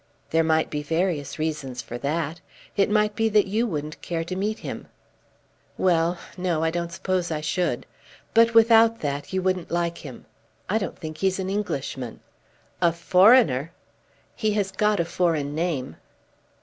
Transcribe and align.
"There 0.31 0.43
might 0.43 0.71
be 0.71 0.81
various 0.81 1.37
reasons 1.37 1.83
for 1.83 1.99
that. 1.99 2.41
It 2.75 2.89
might 2.89 3.15
be 3.15 3.29
that 3.29 3.45
you 3.45 3.67
wouldn't 3.67 4.01
care 4.01 4.23
to 4.23 4.35
meet 4.35 4.57
him." 4.57 4.87
"Well; 5.77 6.17
no, 6.35 6.63
I 6.63 6.71
don't 6.71 6.91
suppose 6.91 7.29
I 7.29 7.41
should. 7.41 7.85
But 8.33 8.55
without 8.55 9.01
that 9.01 9.31
you 9.31 9.43
wouldn't 9.43 9.69
like 9.69 9.99
him. 9.99 10.25
I 10.67 10.79
don't 10.79 10.97
think 10.97 11.19
he's 11.19 11.37
an 11.37 11.51
Englishman." 11.51 12.19
"A 12.81 12.91
foreigner!" 12.91 13.73
"He 14.35 14.53
has 14.53 14.71
got 14.71 14.99
a 14.99 15.05
foreign 15.05 15.53
name." 15.53 15.97